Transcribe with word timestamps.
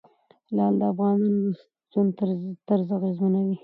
لعل 0.55 0.73
د 0.81 0.83
افغانانو 0.91 1.39
د 1.55 1.55
ژوند 1.91 2.09
طرز 2.67 2.89
اغېزمنوي. 2.97 3.57